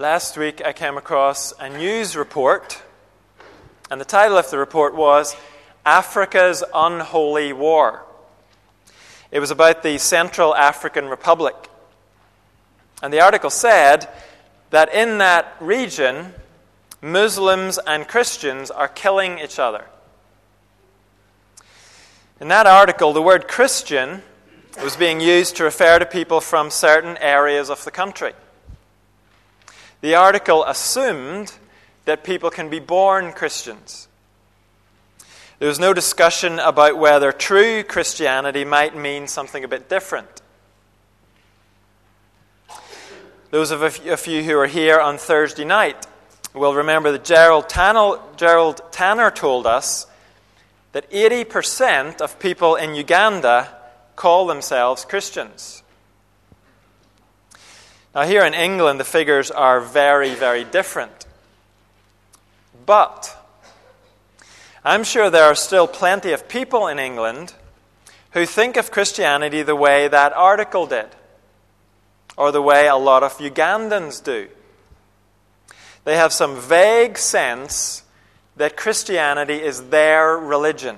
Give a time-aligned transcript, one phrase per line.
[0.00, 2.80] Last week I came across a news report,
[3.90, 5.34] and the title of the report was
[5.84, 8.04] Africa's Unholy War.
[9.32, 11.56] It was about the Central African Republic.
[13.02, 14.08] And the article said
[14.70, 16.32] that in that region,
[17.02, 19.84] Muslims and Christians are killing each other.
[22.40, 24.22] In that article, the word Christian
[24.80, 28.34] was being used to refer to people from certain areas of the country.
[30.00, 31.52] The article assumed
[32.04, 34.08] that people can be born Christians.
[35.58, 40.40] There was no discussion about whether true Christianity might mean something a bit different.
[43.50, 46.06] Those of you who are here on Thursday night
[46.54, 50.06] will remember that Gerald Tanner, Gerald Tanner told us
[50.92, 53.68] that 80% of people in Uganda
[54.16, 55.82] call themselves Christians.
[58.18, 61.24] Now, here in England, the figures are very, very different.
[62.84, 63.32] But
[64.84, 67.54] I'm sure there are still plenty of people in England
[68.32, 71.06] who think of Christianity the way that article did,
[72.36, 74.48] or the way a lot of Ugandans do.
[76.02, 78.02] They have some vague sense
[78.56, 80.96] that Christianity is their religion.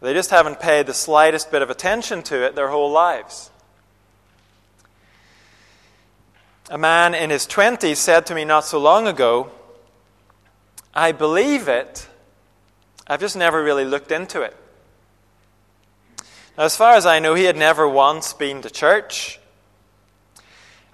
[0.00, 3.49] They just haven't paid the slightest bit of attention to it their whole lives.
[6.70, 9.50] A man in his 20s said to me not so long ago,
[10.94, 12.08] I believe it,
[13.08, 14.56] I've just never really looked into it.
[16.56, 19.40] Now, as far as I know, he had never once been to church.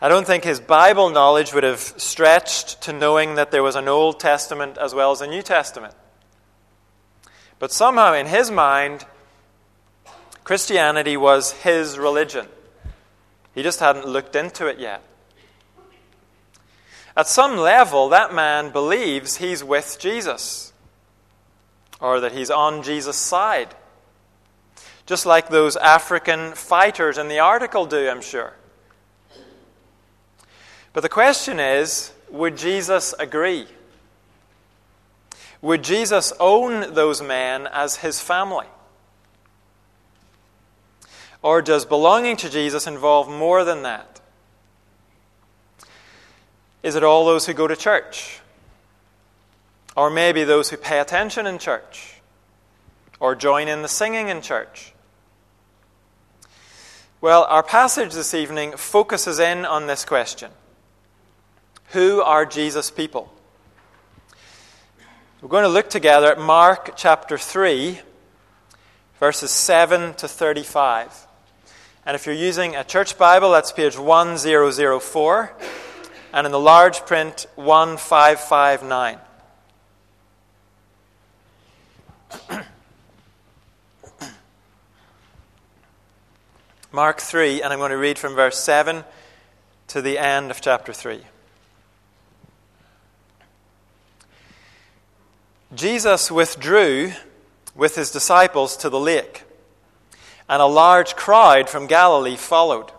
[0.01, 3.87] I don't think his Bible knowledge would have stretched to knowing that there was an
[3.87, 5.93] Old Testament as well as a New Testament.
[7.59, 9.05] But somehow, in his mind,
[10.43, 12.47] Christianity was his religion.
[13.55, 15.03] He just hadn't looked into it yet.
[17.17, 20.73] At some level, that man believes he's with Jesus,
[22.01, 23.75] or that he's on Jesus' side.
[25.07, 28.53] Just like those African fighters in the article do, I'm sure.
[30.93, 33.67] But the question is would Jesus agree?
[35.63, 38.67] Would Jesus own those men as his family?
[41.43, 44.16] Or does belonging to Jesus involve more than that?
[46.87, 48.39] Is it all those who go to church?
[49.97, 52.21] Or maybe those who pay attention in church?
[53.19, 54.93] Or join in the singing in church?
[57.21, 60.53] Well, our passage this evening focuses in on this question
[61.89, 63.33] Who are Jesus' people?
[65.43, 67.99] We're going to look together at Mark chapter 3,
[69.19, 71.27] verses 7 to 35.
[72.05, 75.53] And if you're using a church Bible, that's page 1004
[76.33, 79.19] and in the large print 1559.
[86.93, 89.05] Mark 3, and I'm going to read from verse 7
[89.89, 91.21] to the end of chapter 3.
[95.75, 97.13] Jesus withdrew
[97.75, 99.45] with his disciples to the lake,
[100.49, 102.93] and a large crowd from Galilee followed.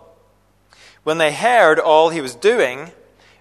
[1.02, 2.92] When they heard all he was doing,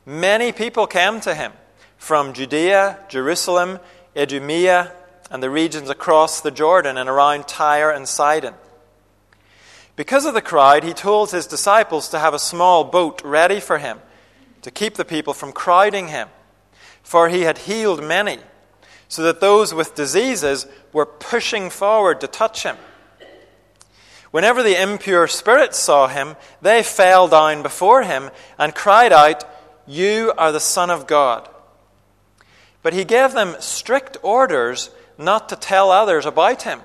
[0.07, 1.51] Many people came to him
[1.97, 3.77] from Judea, Jerusalem,
[4.15, 4.93] Idumea,
[5.29, 8.53] and the regions across the Jordan and around Tyre and Sidon.
[9.97, 13.79] Because of the crowd, he told his disciples to have a small boat ready for
[13.79, 13.99] him
[14.61, 16.29] to keep the people from crowding him.
[17.03, 18.39] For he had healed many,
[19.09, 22.77] so that those with diseases were pushing forward to touch him.
[24.31, 29.43] Whenever the impure spirits saw him, they fell down before him and cried out,
[29.87, 31.49] you are the Son of God.
[32.83, 36.81] But he gave them strict orders not to tell others about him.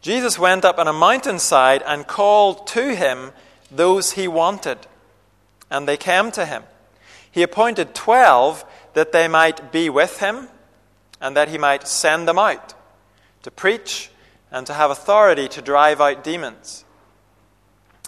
[0.00, 3.32] Jesus went up on a mountainside and called to him
[3.70, 4.78] those he wanted,
[5.70, 6.62] and they came to him.
[7.30, 10.48] He appointed twelve that they might be with him
[11.20, 12.74] and that he might send them out
[13.42, 14.10] to preach
[14.50, 16.84] and to have authority to drive out demons.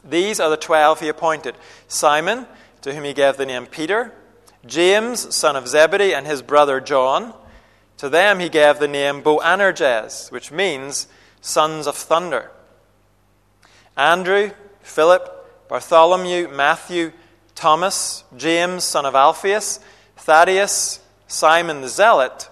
[0.04, 1.56] These are the twelve he appointed
[1.88, 2.46] Simon
[2.82, 4.12] to whom he gave the name Peter,
[4.66, 7.34] James, son of Zebedee, and his brother John.
[7.98, 11.08] To them he gave the name Boanerges, which means
[11.40, 12.50] sons of thunder.
[13.96, 17.12] Andrew, Philip, Bartholomew, Matthew,
[17.54, 19.80] Thomas, James, son of Alphaeus,
[20.16, 22.48] Thaddeus, Simon the Zealot,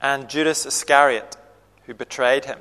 [0.00, 1.36] and Judas Iscariot,
[1.84, 2.58] who betrayed him.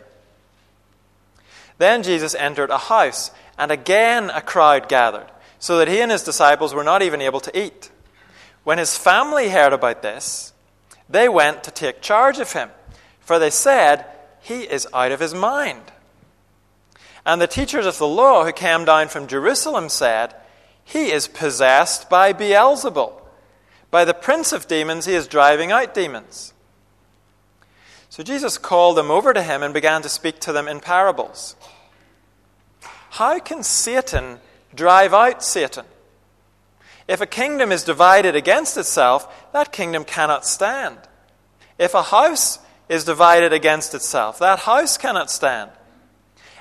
[1.77, 5.29] Then Jesus entered a house, and again a crowd gathered
[5.65, 7.89] so that he and his disciples were not even able to eat.
[8.63, 10.53] When his family heard about this,
[11.09, 12.69] they went to take charge of him,
[13.19, 14.05] for they said,
[14.41, 15.81] He is out of his mind.
[17.25, 20.35] And the teachers of the law who came down from Jerusalem said,
[20.83, 23.19] He is possessed by Beelzebul.
[23.89, 26.53] By the prince of demons, he is driving out demons.
[28.09, 31.55] So Jesus called them over to him and began to speak to them in parables.
[33.09, 34.37] How can Satan
[34.75, 35.85] drive out Satan?
[37.07, 40.97] If a kingdom is divided against itself, that kingdom cannot stand.
[41.77, 45.71] If a house is divided against itself, that house cannot stand.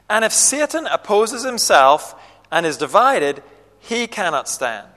[0.08, 2.14] And if Satan opposes himself
[2.50, 3.42] and is divided,
[3.80, 4.88] he cannot stand.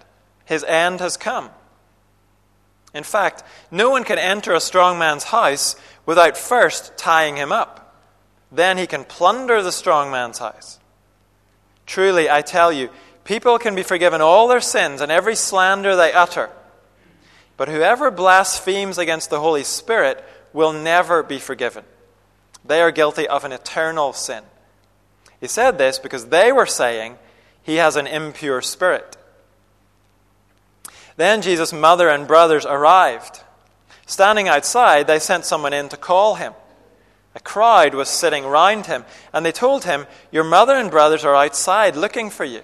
[0.46, 1.50] His end has come.
[2.94, 5.75] In fact, no one can enter a strong man's house
[6.06, 7.96] without first tying him up.
[8.52, 10.80] Then he can plunder the strong man's house.
[11.86, 12.90] Truly, I tell you,
[13.27, 16.50] people can be forgiven all their sins and every slander they utter.
[17.57, 21.83] But whoever blasphemes against the Holy Spirit will never be forgiven.
[22.65, 24.44] They are guilty of an eternal sin.
[25.39, 27.18] He said this because they were saying
[27.62, 29.18] he has an impure spirit.
[31.18, 33.41] Then Jesus' mother and brothers arrived.
[34.06, 36.53] Standing outside, they sent someone in to call him.
[37.35, 39.03] A crowd was sitting round him,
[39.33, 42.62] and they told him, Your mother and brothers are outside looking for you.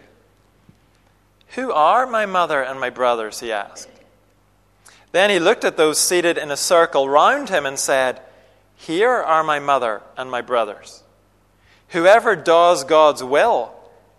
[1.55, 3.39] Who are my mother and my brothers?
[3.39, 3.89] he asked.
[5.11, 8.19] Then he looked at those seated in a circle round him and said,
[8.75, 11.03] Here are my mother and my brothers.
[11.89, 13.71] Whoever does God's will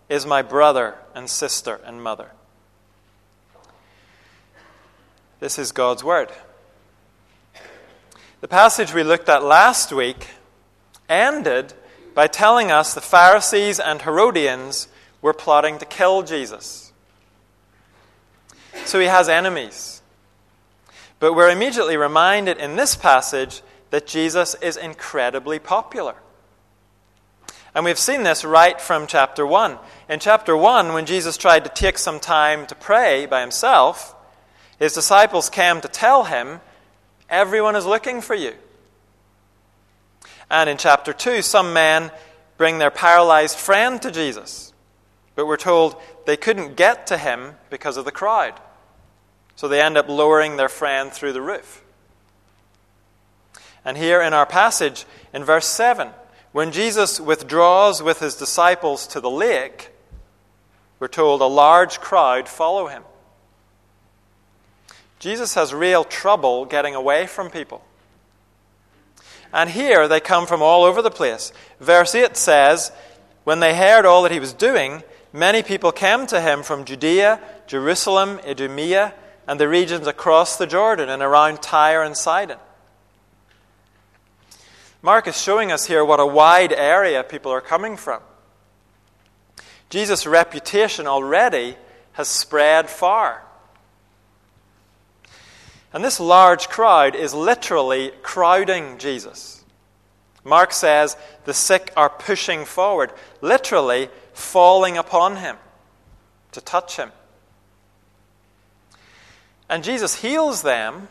[0.09, 2.31] is my brother and sister and mother.
[5.41, 6.31] This is God's word.
[8.41, 10.29] The passage we looked at last week
[11.09, 11.73] ended
[12.15, 14.87] by telling us the Pharisees and Herodians
[15.21, 16.84] were plotting to kill Jesus.
[18.85, 20.03] So he has enemies.
[21.19, 26.17] But we're immediately reminded in this passage that Jesus is incredibly popular.
[27.75, 29.79] And we've seen this right from chapter 1.
[30.09, 34.15] In chapter 1, when Jesus tried to take some time to pray by himself,
[34.79, 36.61] his disciples came to tell him,
[37.31, 38.53] Everyone is looking for you.
[40.50, 42.11] And in chapter 2, some men
[42.59, 44.74] bring their paralyzed friend to Jesus.
[45.35, 45.97] But we're told
[46.27, 48.61] they couldn't get to him because of the crowd.
[49.57, 51.83] So they end up lowering their friend through the roof.
[53.85, 56.09] And here in our passage, in verse 7,
[56.53, 59.91] when Jesus withdraws with his disciples to the lake,
[60.99, 63.03] we're told a large crowd follow him.
[65.19, 67.85] Jesus has real trouble getting away from people.
[69.53, 71.53] And here they come from all over the place.
[71.79, 72.91] Verse 8 says,
[73.45, 75.03] When they heard all that he was doing,
[75.35, 79.13] many people came to him from Judea, Jerusalem, Idumea,
[79.47, 82.59] and the regions across the Jordan and around Tyre and Sidon.
[85.03, 88.23] Mark is showing us here what a wide area people are coming from.
[89.91, 91.77] Jesus' reputation already
[92.13, 93.43] has spread far.
[95.93, 99.63] And this large crowd is literally crowding Jesus.
[100.44, 105.57] Mark says the sick are pushing forward, literally falling upon him
[106.52, 107.11] to touch him.
[109.69, 111.09] And Jesus heals them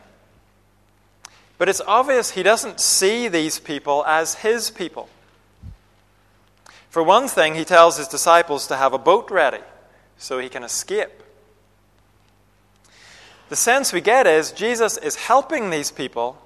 [1.64, 5.08] but it's obvious he doesn't see these people as his people.
[6.90, 9.62] For one thing, he tells his disciples to have a boat ready
[10.18, 11.24] so he can escape.
[13.48, 16.38] The sense we get is Jesus is helping these people,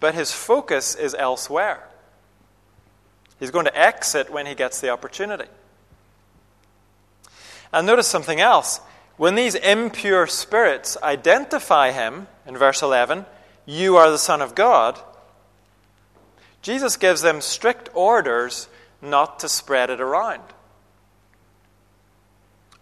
[0.00, 1.88] but his focus is elsewhere.
[3.42, 5.48] He's going to exit when he gets the opportunity.
[7.72, 8.80] And notice something else.
[9.16, 13.26] When these impure spirits identify him, in verse 11,
[13.66, 15.00] you are the Son of God,
[16.62, 18.68] Jesus gives them strict orders
[19.02, 20.44] not to spread it around.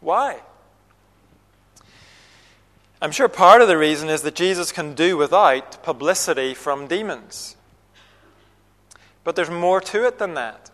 [0.00, 0.40] Why?
[3.00, 7.56] I'm sure part of the reason is that Jesus can do without publicity from demons.
[9.30, 10.72] But there's more to it than that.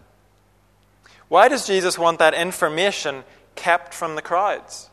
[1.28, 4.88] Why does Jesus want that information kept from the crowds?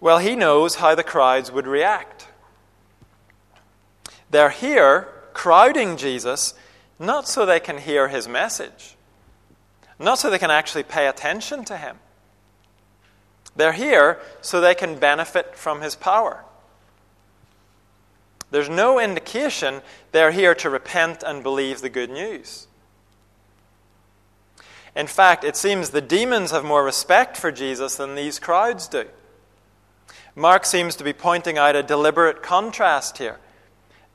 [0.00, 2.28] Well, he knows how the crowds would react.
[4.30, 6.54] They're here crowding Jesus
[7.00, 8.94] not so they can hear his message,
[9.98, 11.96] not so they can actually pay attention to him.
[13.56, 16.44] They're here so they can benefit from his power.
[18.52, 19.80] There's no indication
[20.12, 22.68] they're here to repent and believe the good news.
[24.94, 29.06] In fact, it seems the demons have more respect for Jesus than these crowds do.
[30.36, 33.38] Mark seems to be pointing out a deliberate contrast here.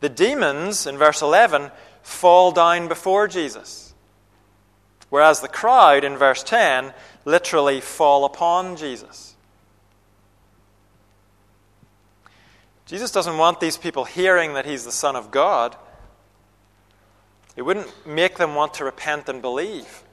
[0.02, 1.72] The demons, in verse 11,
[2.04, 3.96] fall down before Jesus,
[5.10, 6.94] whereas the crowd, in verse 10,
[7.26, 9.27] literally fall upon Jesus.
[12.88, 15.76] Jesus doesn't want these people hearing that he's the Son of God.
[17.58, 20.04] It wouldn't make them want to repent and believe.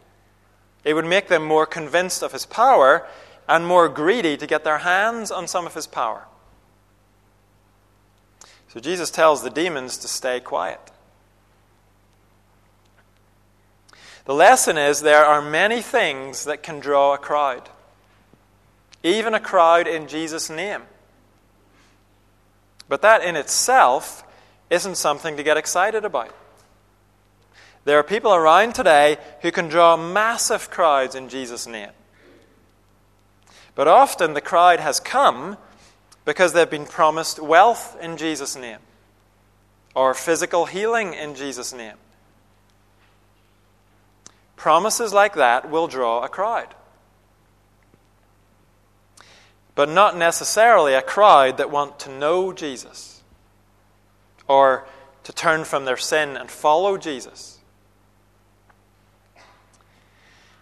[0.84, 3.06] It would make them more convinced of his power
[3.48, 6.24] and more greedy to get their hands on some of his power.
[8.68, 10.80] So Jesus tells the demons to stay quiet.
[14.24, 17.68] The lesson is there are many things that can draw a crowd,
[19.04, 20.82] even a crowd in Jesus' name.
[22.94, 24.22] But that in itself
[24.70, 26.32] isn't something to get excited about.
[27.84, 31.90] There are people around today who can draw massive crowds in Jesus' name.
[33.74, 35.56] But often the crowd has come
[36.24, 38.78] because they've been promised wealth in Jesus' name
[39.96, 41.96] or physical healing in Jesus' name.
[44.54, 46.72] Promises like that will draw a crowd.
[49.74, 53.22] But not necessarily a crowd that want to know Jesus
[54.46, 54.86] or
[55.24, 57.58] to turn from their sin and follow Jesus.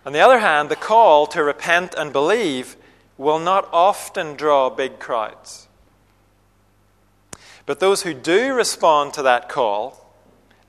[0.04, 2.76] On the other hand, the call to repent and believe
[3.18, 5.68] will not often draw big crowds.
[7.66, 10.14] But those who do respond to that call,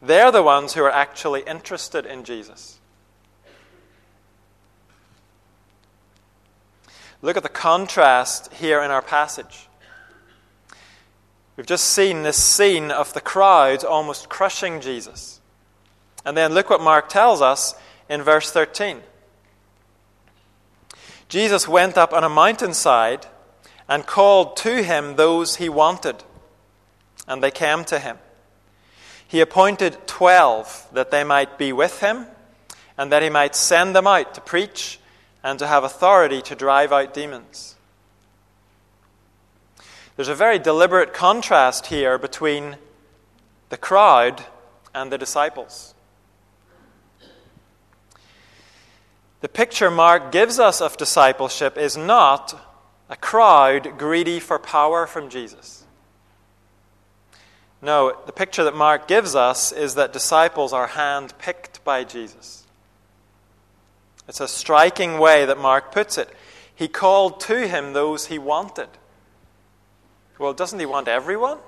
[0.02, 2.80] they're the ones who are actually interested in Jesus.
[7.24, 9.70] Look at the contrast here in our passage.
[11.56, 15.40] We've just seen this scene of the crowd almost crushing Jesus.
[16.26, 17.76] And then look what Mark tells us
[18.10, 19.00] in verse 13.
[21.30, 23.26] Jesus went up on a mountainside
[23.88, 26.26] and called to him those he wanted,
[27.26, 28.18] and they came to him.
[29.26, 32.28] He appointed twelve that they might be with him,
[32.98, 35.00] and that he might send them out to preach
[35.44, 37.76] and to have authority to drive out demons.
[40.16, 42.78] There's a very deliberate contrast here between
[43.70, 44.46] the crowd
[44.94, 45.94] and the disciples.
[49.42, 52.56] The picture Mark gives us of discipleship is not
[53.10, 55.84] a crowd greedy for power from Jesus.
[57.82, 62.66] No, the picture that Mark gives us is that disciples are hand picked by Jesus.
[64.28, 66.30] It's a striking way that Mark puts it.
[66.74, 68.90] He called to him those he wanted.
[70.40, 71.60] Well, doesn't he want everyone?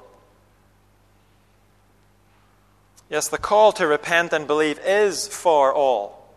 [3.10, 6.28] Yes, the call to repent and believe is for all.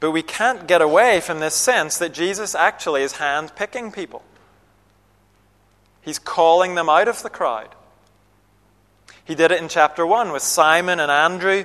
[0.00, 4.22] But we can't get away from this sense that Jesus actually is hand picking people.
[6.02, 7.68] He's calling them out of the crowd.
[9.24, 11.64] He did it in chapter 1 with Simon and Andrew,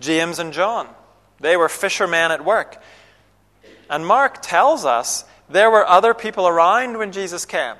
[0.00, 0.88] James and John.
[1.40, 2.82] They were fishermen at work.
[3.90, 7.76] And Mark tells us there were other people around when Jesus came.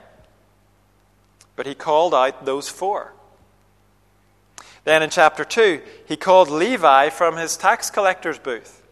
[1.56, 3.12] But he called out those four.
[4.84, 8.82] Then in chapter 2, he called Levi from his tax collector's booth.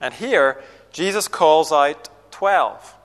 [0.00, 0.60] And here,
[0.92, 2.96] Jesus calls out 12,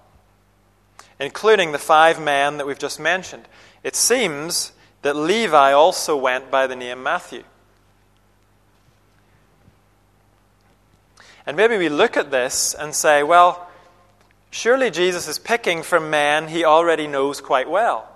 [1.20, 3.48] including the five men that we've just mentioned.
[3.84, 4.72] It seems
[5.04, 7.44] that Levi also went by the name Matthew.
[11.46, 13.70] And maybe we look at this and say, well,
[14.50, 18.10] surely Jesus is picking from men he already knows quite well.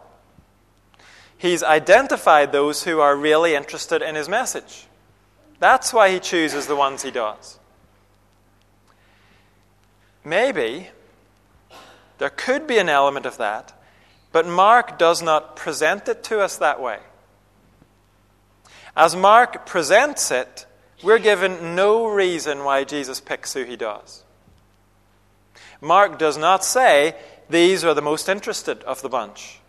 [1.37, 4.87] He's identified those who are really interested in his message.
[5.59, 7.59] That's why he chooses the ones he does.
[10.23, 10.89] Maybe
[12.17, 13.73] there could be an element of that,
[14.31, 16.99] but Mark does not present it to us that way.
[18.95, 20.65] As Mark presents it,
[21.03, 24.23] we're given no reason why Jesus picks who he does.
[25.81, 27.15] Mark does not say,
[27.49, 29.59] these are the most interested of the bunch,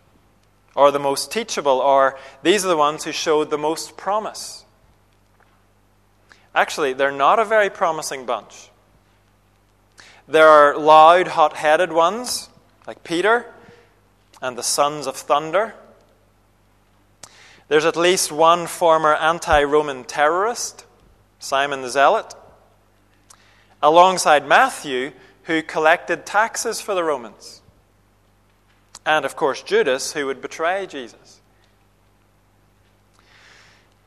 [0.75, 4.65] or the most teachable, or these are the ones who showed the most promise.
[6.53, 8.69] Actually, they're not a very promising bunch.
[10.27, 12.49] There are loud, hot headed ones,
[12.85, 13.45] like Peter
[14.41, 15.75] and the sons of thunder.
[17.67, 20.85] There's at least one former anti Roman terrorist,
[21.41, 22.35] Simon the Zealot,
[23.81, 25.11] alongside Matthew,
[25.43, 27.61] who collected taxes for the Romans.
[29.05, 31.41] And, of course, Judas, who would betray Jesus.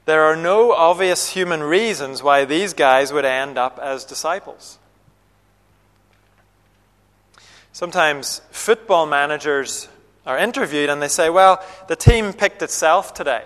[0.04, 4.78] There are no obvious human reasons why these guys would end up as disciples.
[7.72, 9.88] Sometimes football managers
[10.24, 13.42] are interviewed and they say, Well, the team picked itself today.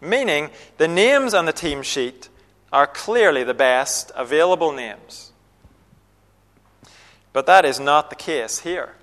[0.00, 2.28] Meaning, the names on the team sheet
[2.74, 5.30] are clearly the best available names.
[7.32, 8.96] But that is not the case here.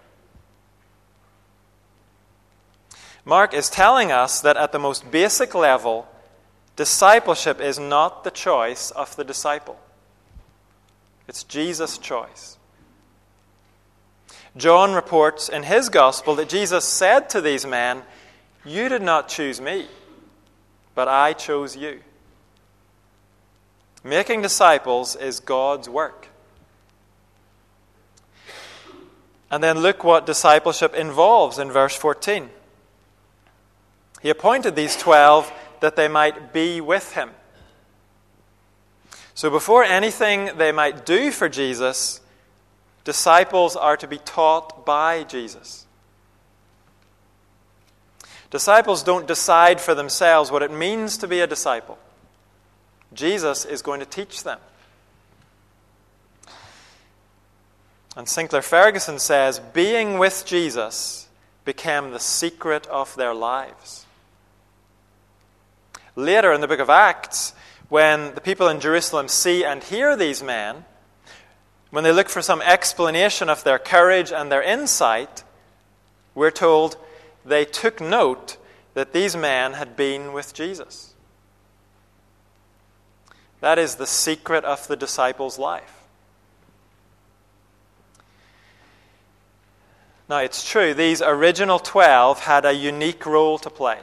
[3.23, 6.05] Mark is telling us that at the most basic level,
[6.75, 9.79] discipleship is not the choice of the disciple,
[11.29, 12.57] it's Jesus' choice.
[14.57, 18.03] John reports in his gospel that Jesus said to these men,
[18.65, 19.87] You did not choose me,
[20.93, 22.01] but I chose you.
[24.03, 26.27] Making disciples is God's work.
[29.51, 32.49] And then look what discipleship involves in verse 14.
[34.21, 37.31] He appointed these twelve that they might be with him.
[39.33, 42.21] So before anything they might do for Jesus,
[43.03, 45.85] disciples are to be taught by Jesus.
[48.51, 51.97] Disciples don't decide for themselves what it means to be a disciple.
[53.13, 54.59] Jesus is going to teach them.
[58.15, 61.27] And Sinclair Ferguson says, being with Jesus
[61.63, 64.05] became the secret of their lives.
[66.15, 67.53] Later in the book of Acts,
[67.87, 70.85] when the people in Jerusalem see and hear these men,
[71.89, 75.43] when they look for some explanation of their courage and their insight,
[76.35, 76.97] we're told
[77.45, 78.57] they took note
[78.93, 81.10] that these men had been with Jesus.
[83.61, 86.01] That is the secret of the disciples' life.
[90.27, 93.99] Now, it's true, these original 12 had a unique role to play.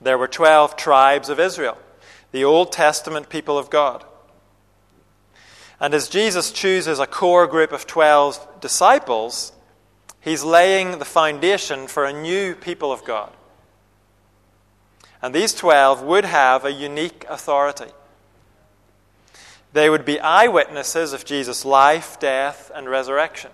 [0.00, 1.76] There were 12 tribes of Israel,
[2.32, 4.04] the Old Testament people of God.
[5.80, 9.52] And as Jesus chooses a core group of 12 disciples,
[10.20, 13.30] he's laying the foundation for a new people of God.
[15.20, 17.92] And these 12 would have a unique authority.
[19.72, 23.50] They would be eyewitnesses of Jesus' life, death, and resurrection.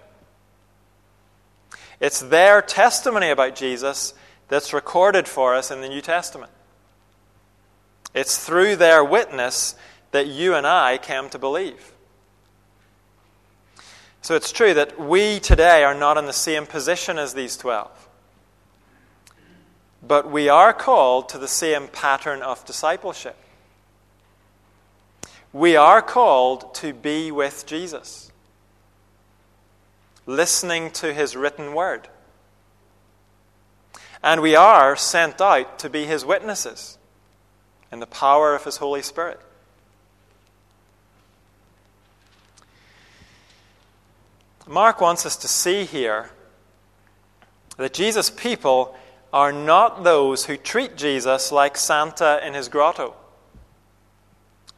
[2.00, 4.14] It's their testimony about Jesus
[4.48, 6.52] that's recorded for us in the New Testament.
[8.14, 9.74] It's through their witness
[10.12, 11.92] that you and I came to believe.
[14.22, 18.03] So it's true that we today are not in the same position as these 12.
[20.06, 23.36] But we are called to the same pattern of discipleship.
[25.52, 28.32] We are called to be with Jesus
[30.26, 32.08] listening to his written word.
[34.22, 36.98] And we are sent out to be his witnesses
[37.92, 39.40] in the power of his Holy Spirit.
[44.66, 46.30] Mark wants us to see here
[47.76, 48.96] that Jesus' people
[49.34, 53.14] are not those who treat Jesus like Santa in his grotto,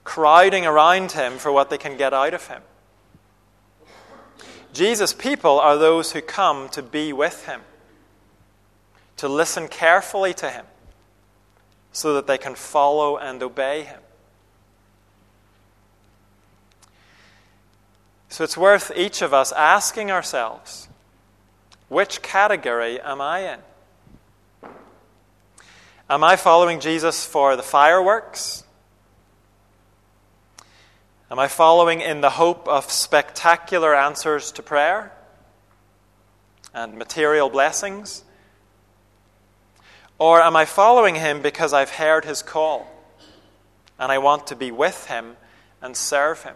[0.03, 2.63] crowding around him for what they can get out of him.
[4.73, 7.61] Jesus' people are those who come to be with him,
[9.19, 10.65] to listen carefully to him,
[11.93, 14.01] so that they can follow and obey him.
[18.31, 20.89] So it's worth each of us asking ourselves
[21.91, 23.61] which category am I in?
[26.09, 28.63] Am I following Jesus for the fireworks?
[31.33, 35.11] Am I following in the hope of spectacular answers to prayer
[36.73, 38.23] and material blessings?
[40.21, 42.87] Or am I following him because I've heard his call
[43.99, 45.37] and I want to be with him
[45.83, 46.55] and serve him?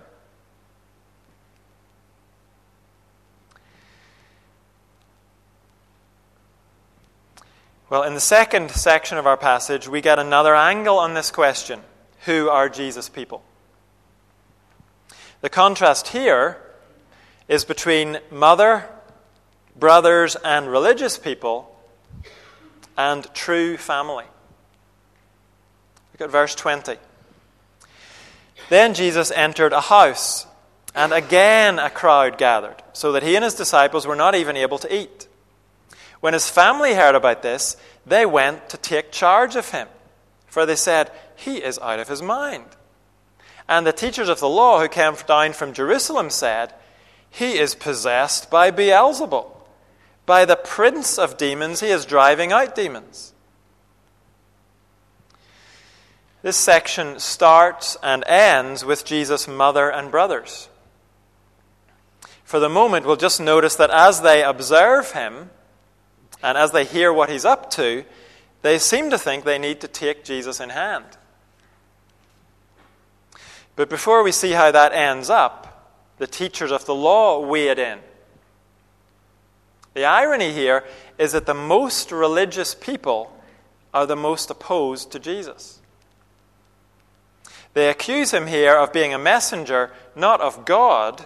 [7.91, 11.81] Well, in the second section of our passage, we get another angle on this question
[12.25, 13.43] Who are Jesus' people?
[15.41, 16.57] The contrast here
[17.49, 18.89] is between mother,
[19.77, 21.77] brothers, and religious people
[22.97, 24.27] and true family.
[26.13, 26.97] Look at verse 20.
[28.69, 30.47] Then Jesus entered a house,
[30.95, 34.79] and again a crowd gathered, so that he and his disciples were not even able
[34.79, 35.27] to eat.
[36.21, 39.89] When his family heard about this, they went to take charge of him,
[40.47, 42.67] for they said, He is out of his mind.
[43.69, 46.75] And the teachers of the law who came down from Jerusalem said,
[47.31, 49.51] He is possessed by Beelzebul.
[50.27, 53.33] By the prince of demons, he is driving out demons.
[56.43, 60.69] This section starts and ends with Jesus' mother and brothers.
[62.45, 65.51] For the moment, we'll just notice that as they observe him
[66.43, 68.05] and as they hear what he's up to,
[68.63, 71.05] they seem to think they need to take Jesus in hand.
[73.77, 75.67] But before we see how that ends up,
[76.19, 77.99] the teachers of the law weighed in.
[79.95, 80.85] The irony here
[81.19, 83.35] is that the most religious people
[83.93, 85.81] are the most opposed to Jesus.
[87.73, 91.25] They accuse him here of being a messenger not of God,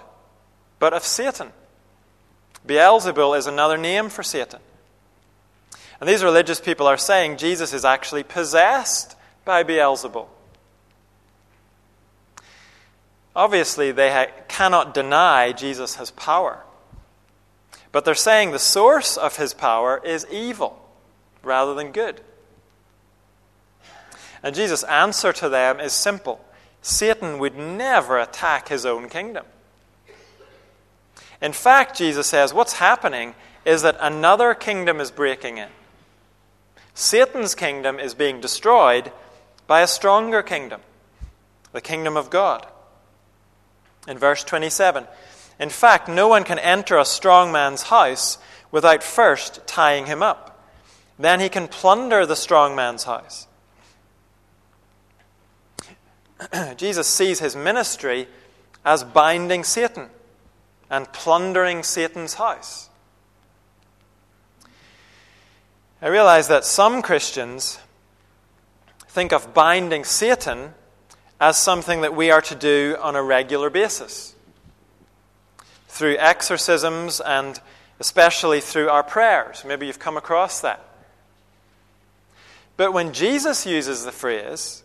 [0.79, 1.53] but of Satan.
[2.67, 4.61] Beelzebul is another name for Satan.
[6.05, 10.27] And these religious people are saying Jesus is actually possessed by Beelzebul.
[13.35, 16.63] Obviously, they ha- cannot deny Jesus has power.
[17.91, 20.79] But they're saying the source of his power is evil
[21.43, 22.21] rather than good.
[24.43, 26.45] And Jesus' answer to them is simple
[26.83, 29.47] Satan would never attack his own kingdom.
[31.41, 35.71] In fact, Jesus says what's happening is that another kingdom is breaking in.
[36.95, 39.13] Satan's kingdom is being destroyed
[39.67, 40.81] by a stronger kingdom,
[41.73, 42.67] the kingdom of God.
[44.07, 45.07] In verse 27,
[45.59, 48.39] in fact, no one can enter a strong man's house
[48.71, 50.51] without first tying him up.
[51.19, 53.47] Then he can plunder the strong man's house.
[56.77, 58.29] Jesus sees his ministry
[58.85, 60.11] as binding Satan
[60.91, 62.91] and plundering Satan's house.
[66.05, 67.79] I realize that some Christians
[69.09, 70.75] think of binding Satan
[71.41, 74.35] as something that we are to do on a regular basis
[75.89, 77.59] through exorcisms and
[78.01, 79.65] especially through our prayers.
[79.67, 80.87] Maybe you've come across that.
[82.77, 84.83] But when Jesus uses the phrase,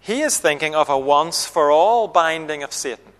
[0.00, 3.12] he is thinking of a once for all binding of Satan.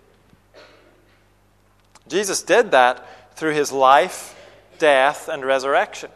[2.07, 4.35] Jesus did that through his life,
[4.79, 6.09] death, and resurrection.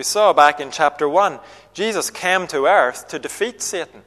[0.00, 1.40] We saw back in chapter 1,
[1.74, 4.00] Jesus came to earth to defeat Satan.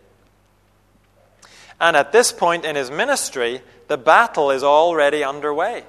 [1.79, 5.83] And at this point in his ministry, the battle is already underway.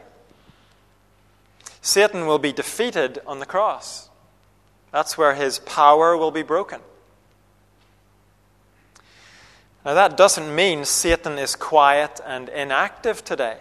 [1.81, 4.11] Satan will be defeated on the cross.
[4.93, 6.83] That's where his power will be broken.
[9.87, 13.57] Now, that doesn't mean Satan is quiet and inactive today,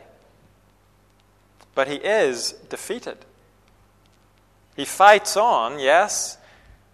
[1.73, 3.19] but he is defeated.
[4.75, 6.37] He fights on, yes,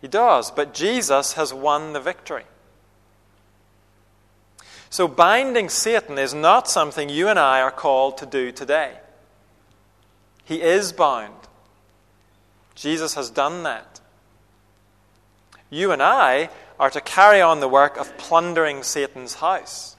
[0.02, 2.46] he does, but Jesus has won the victory.
[4.90, 8.98] So, binding Satan is not something you and I are called to do today.
[10.46, 11.36] He is bound.
[12.74, 14.00] Jesus has done that.
[15.70, 19.98] You and I are to carry on the work of plundering Satan's house.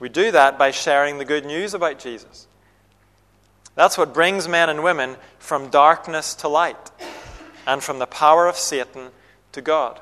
[0.00, 2.47] We do that by sharing the good news about Jesus.
[3.78, 6.90] That's what brings men and women from darkness to light
[7.64, 9.10] and from the power of Satan
[9.52, 10.00] to God.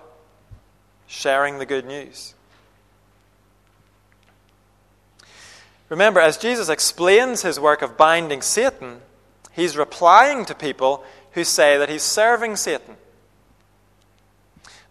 [1.07, 2.33] Sharing the good news.
[5.91, 9.03] Remember, as Jesus explains his work of binding Satan,
[9.53, 12.97] he's replying to people who say that he's serving Satan.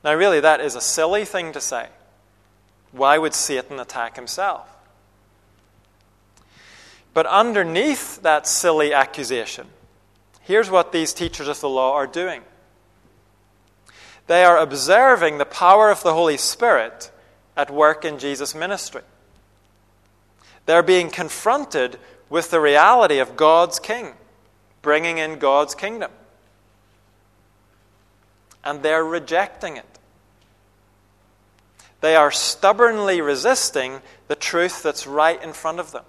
[0.04, 1.88] Now, really, that is a silly thing to say.
[2.92, 4.70] Why would Satan attack himself?
[7.16, 9.68] But underneath that silly accusation,
[10.42, 12.44] here's what these teachers of the law are doing
[14.28, 17.12] they are observing the power of the Holy Spirit
[17.56, 19.04] at work in Jesus' ministry.
[20.66, 24.14] They're being confronted with the reality of God's king,
[24.82, 26.12] bringing in God's kingdom.
[28.64, 30.00] And they're rejecting it.
[32.02, 36.04] They are stubbornly resisting the truth that's right in front of them.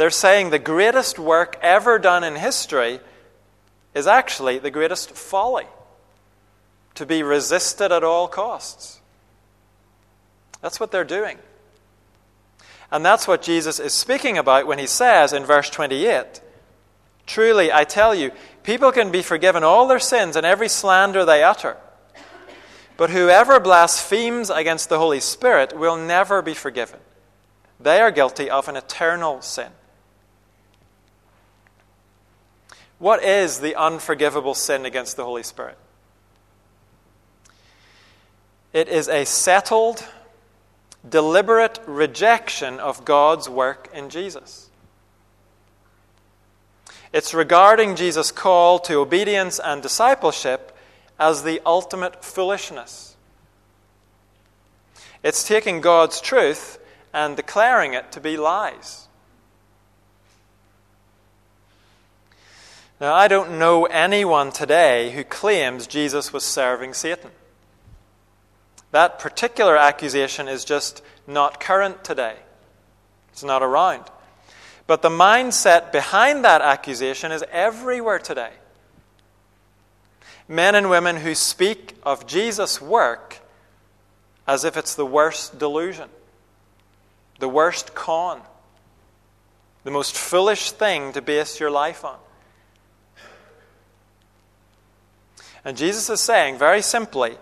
[0.00, 3.00] They're saying the greatest work ever done in history
[3.94, 5.66] is actually the greatest folly
[6.94, 8.98] to be resisted at all costs.
[10.62, 11.36] That's what they're doing.
[12.90, 16.40] And that's what Jesus is speaking about when he says in verse 28
[17.26, 18.30] Truly, I tell you,
[18.62, 21.76] people can be forgiven all their sins and every slander they utter.
[22.96, 27.00] But whoever blasphemes against the Holy Spirit will never be forgiven.
[27.78, 29.72] They are guilty of an eternal sin.
[33.00, 35.78] What is the unforgivable sin against the Holy Spirit?
[38.74, 40.06] It is a settled
[41.08, 44.68] deliberate rejection of God's work in Jesus.
[47.10, 50.76] It's regarding Jesus' call to obedience and discipleship
[51.18, 53.16] as the ultimate foolishness.
[55.22, 56.78] It's taking God's truth
[57.14, 59.08] and declaring it to be lies.
[63.00, 67.30] Now, I don't know anyone today who claims Jesus was serving Satan.
[68.90, 72.36] That particular accusation is just not current today.
[73.32, 74.04] It's not around.
[74.86, 78.52] But the mindset behind that accusation is everywhere today.
[80.46, 83.38] Men and women who speak of Jesus' work
[84.46, 86.10] as if it's the worst delusion,
[87.38, 88.42] the worst con,
[89.84, 92.18] the most foolish thing to base your life on.
[95.64, 97.36] And Jesus is saying very simply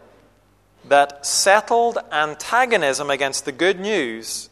[0.84, 4.48] that settled antagonism against the good news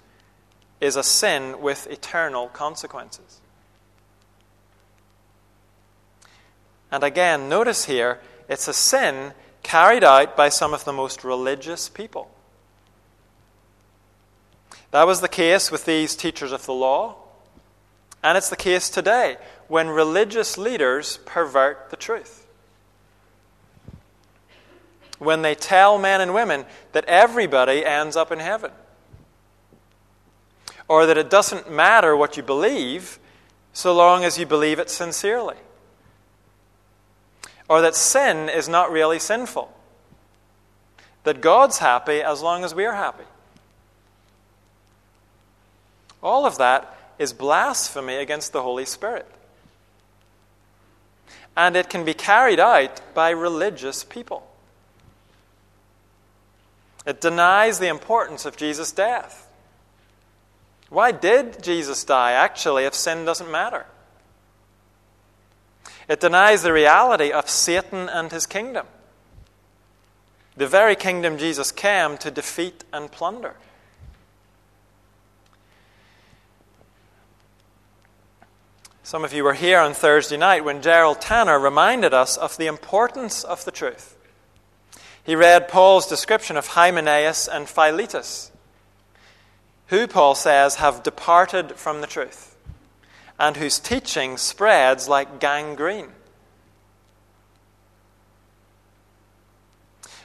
[0.81, 3.41] is a sin with eternal consequences.
[6.91, 11.89] And again, notice here, it's a sin carried out by some of the most religious
[11.89, 12.31] people.
[14.93, 17.17] That was the case with these teachers of the law,
[18.23, 19.37] and it's the case today
[19.69, 22.46] when religious leaders pervert the truth.
[25.19, 28.71] When they tell men and women that everybody ends up in heaven
[30.89, 33.19] or that it doesn't matter what you believe
[33.73, 35.57] so long as you believe it sincerely,
[37.69, 39.73] or that sin is not really sinful,
[41.25, 43.25] that God's happy as long as we're happy.
[46.23, 49.27] All of that is blasphemy against the Holy Spirit.
[51.57, 54.47] And it can be carried out by religious people.
[57.07, 59.49] It denies the importance of Jesus' death.
[60.89, 63.87] Why did Jesus die, actually, if sin doesn't matter?
[66.09, 68.87] It denies the reality of Satan and his kingdom,
[70.57, 73.57] the very kingdom Jesus came to defeat and plunder.
[79.03, 82.67] Some of you were here on Thursday night when Gerald Tanner reminded us of the
[82.67, 84.16] importance of the truth.
[85.27, 88.53] He read Paul's description of Hymenaeus and Philetus
[89.89, 92.57] who, Paul says, have departed from the truth,
[93.39, 96.09] and whose teaching spreads like gangrene.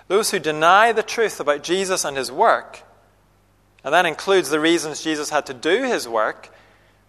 [0.08, 2.82] Those who deny the truth about Jesus and his work,
[3.84, 6.50] and that includes the reasons Jesus had to do his work,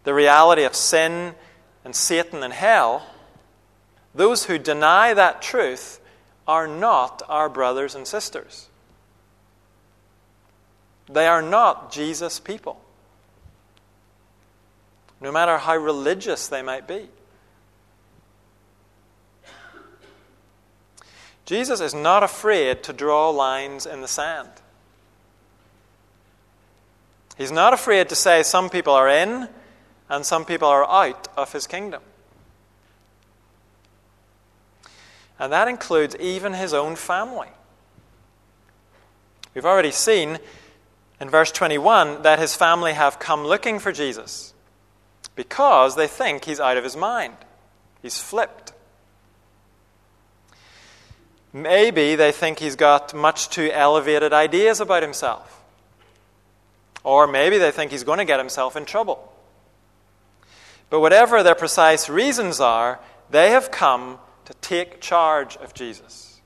[0.04, 1.34] the reality of sin
[1.84, 3.06] and Satan and hell,
[4.14, 6.00] those who deny that truth
[6.46, 8.68] are not our brothers and sisters.
[11.08, 12.80] They are not Jesus' people,
[15.20, 17.08] no matter how religious they might be.
[21.44, 24.48] Jesus is not afraid to draw lines in the sand.
[27.36, 29.48] He's not afraid to say some people are in
[30.08, 32.02] and some people are out of his kingdom.
[35.38, 37.48] And that includes even his own family.
[39.54, 40.38] We've already seen
[41.20, 44.54] in verse 21 that his family have come looking for Jesus
[45.34, 47.36] because they think he's out of his mind.
[48.02, 48.72] He's flipped.
[51.52, 55.62] Maybe they think he's got much too elevated ideas about himself.
[57.04, 59.32] Or maybe they think he's going to get himself in trouble.
[60.88, 66.40] But whatever their precise reasons are, they have come to take charge of Jesus.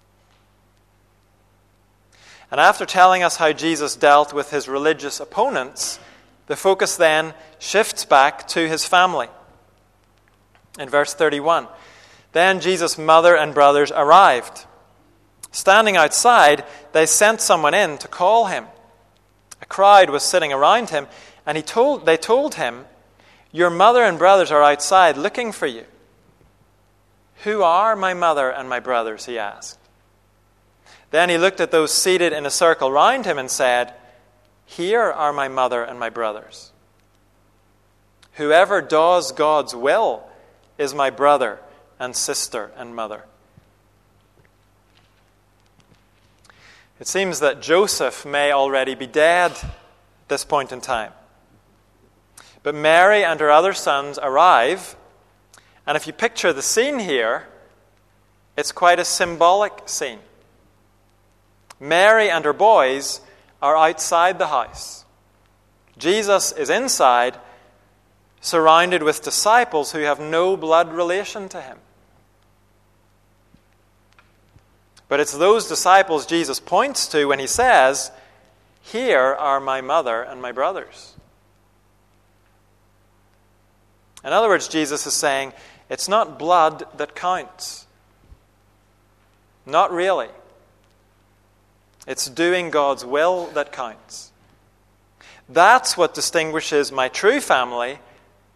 [2.51, 5.99] And after telling us how Jesus dealt with his religious opponents,
[6.47, 9.29] the focus then shifts back to his family.
[10.79, 11.67] In verse 31,
[12.33, 14.67] then Jesus' mother and brothers arrived.
[15.51, 18.67] Standing outside, they sent someone in to call him.
[19.63, 21.07] A crowd was sitting around him,
[21.47, 22.85] and he told, they told him,
[23.53, 25.85] Your mother and brothers are outside looking for you.
[27.47, 29.27] Who are my mother and my brothers?
[29.27, 29.79] he asked.
[31.13, 33.95] Then he looked at those seated in a circle round him and said,
[34.65, 36.73] Here are my mother and my brothers.
[38.33, 40.29] Whoever does God's will
[40.77, 41.61] is my brother
[42.01, 43.23] and sister and mother.
[46.99, 49.65] It seems that Joseph may already be dead at
[50.27, 51.13] this point in time.
[52.65, 54.97] But Mary and her other sons arrive,
[55.87, 57.47] and if you picture the scene here,
[58.57, 60.19] it's quite a symbolic scene.
[61.79, 63.21] Mary and her boys
[63.63, 65.05] are outside the house.
[65.99, 67.39] Jesus is inside,
[68.41, 71.79] surrounded with disciples who have no blood relation to him.
[75.09, 78.11] But it's those disciples Jesus points to when he says,
[78.83, 81.15] Here are my mother and my brothers.
[84.25, 85.53] In other words, Jesus is saying,
[85.89, 87.87] It's not blood that counts.
[89.65, 90.29] Not really.
[92.07, 94.33] It's doing God's will that counts.
[95.49, 97.99] That's what distinguishes my true family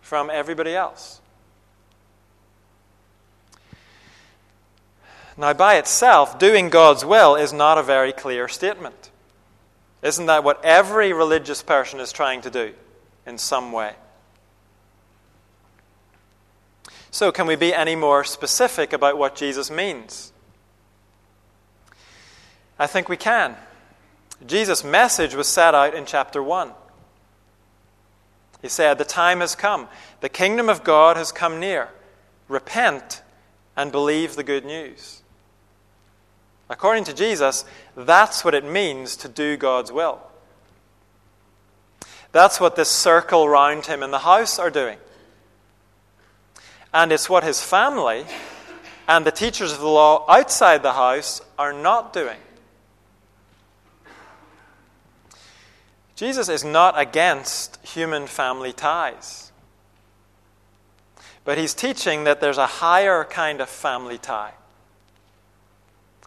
[0.00, 1.20] from everybody else.
[5.36, 9.10] Now, by itself, doing God's will is not a very clear statement.
[10.02, 12.74] Isn't that what every religious person is trying to do
[13.26, 13.94] in some way?
[17.10, 20.32] So, can we be any more specific about what Jesus means?
[22.78, 23.56] I think we can.
[24.46, 26.70] Jesus' message was set out in chapter 1.
[28.62, 29.88] He said, The time has come.
[30.20, 31.88] The kingdom of God has come near.
[32.48, 33.22] Repent
[33.76, 35.22] and believe the good news.
[36.68, 37.64] According to Jesus,
[37.96, 40.20] that's what it means to do God's will.
[42.32, 44.98] That's what this circle round him in the house are doing.
[46.92, 48.24] And it's what his family
[49.06, 52.38] and the teachers of the law outside the house are not doing.
[56.16, 59.52] Jesus is not against human family ties.
[61.44, 64.52] But he's teaching that there's a higher kind of family tie.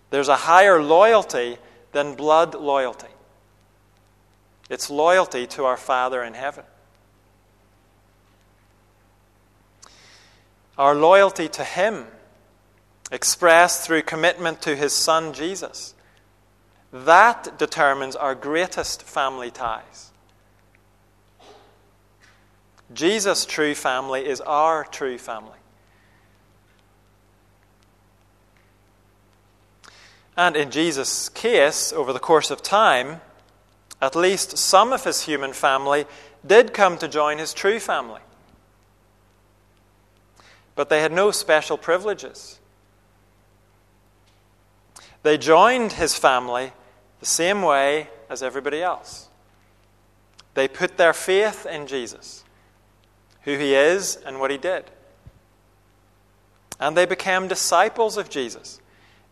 [0.09, 1.57] There's a higher loyalty
[1.91, 3.07] than blood loyalty.
[4.69, 6.63] It's loyalty to our Father in heaven.
[10.77, 12.05] Our loyalty to Him,
[13.11, 15.93] expressed through commitment to His Son Jesus,
[16.91, 20.11] that determines our greatest family ties.
[22.93, 25.57] Jesus' true family is our true family.
[30.35, 33.21] And in Jesus' case, over the course of time,
[34.01, 36.05] at least some of his human family
[36.45, 38.21] did come to join his true family.
[40.75, 42.59] But they had no special privileges.
[45.21, 46.73] They joined his family
[47.19, 49.29] the same way as everybody else.
[50.53, 52.43] They put their faith in Jesus,
[53.43, 54.91] who he is and what he did.
[56.79, 58.79] And they became disciples of Jesus.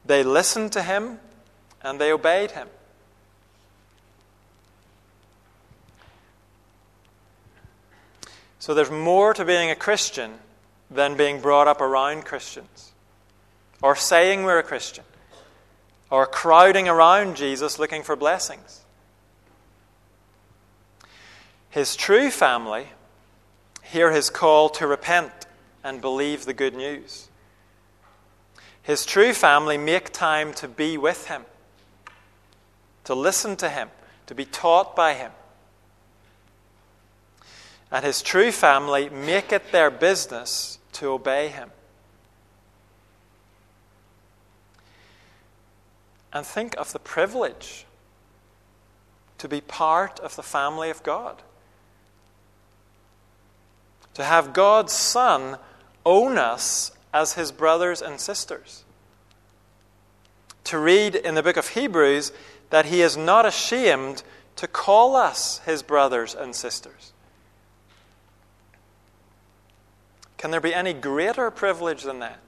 [0.06, 1.20] They listened to him
[1.82, 2.68] and they obeyed him.
[8.60, 10.36] So there's more to being a Christian
[10.92, 12.92] than being brought up around Christians,
[13.82, 15.06] or saying we're a Christian,
[16.10, 18.82] or crowding around Jesus looking for blessings.
[21.70, 22.90] His true family
[23.84, 25.32] hear his call to repent
[25.84, 27.30] and believe the good news.
[28.84, 31.46] His true family make time to be with him,
[33.06, 33.90] to listen to him,
[34.26, 35.32] to be taught by him.
[37.90, 41.72] And his true family make it their business to obey him.
[46.34, 47.86] And think of the privilege
[49.38, 51.42] to be part of the family of God.
[54.14, 55.58] To have God's Son
[56.06, 58.84] own us as his brothers and sisters.
[60.66, 62.32] To read in the book of Hebrews
[62.70, 64.24] that he is not ashamed
[64.56, 67.11] to call us his brothers and sisters.
[70.42, 72.40] Can there be any greater privilege than that?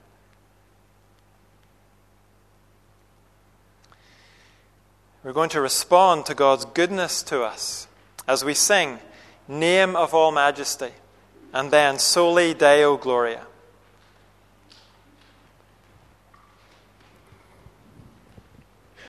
[5.22, 7.86] We're going to respond to God's goodness to us
[8.26, 8.98] as we sing,
[9.46, 10.90] Name of all majesty,
[11.52, 13.46] and then Soli Deo Gloria.